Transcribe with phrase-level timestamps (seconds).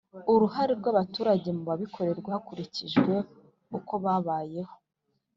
[0.33, 3.13] Uruhare rw’ abaturage mu bibakorerwa hakurikijwe
[3.77, 4.73] ukobabayeho